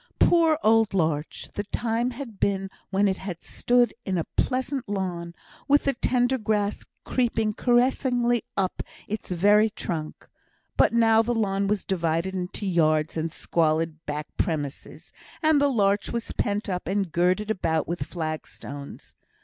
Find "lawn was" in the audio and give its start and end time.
11.35-11.85